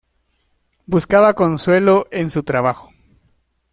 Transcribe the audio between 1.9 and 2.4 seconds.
en